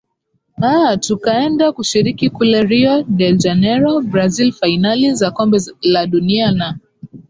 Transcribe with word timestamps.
aa 0.63 0.97
tukaenda 1.03 1.71
kushiriki 1.75 2.27
kule 2.37 2.59
rio 2.71 2.93
de 3.17 3.27
janero 3.41 3.93
brazil 4.11 4.49
fainali 4.59 5.07
za 5.19 5.29
kombe 5.31 5.57
la 5.93 6.07
dunia 6.07 6.51
na 6.51 6.67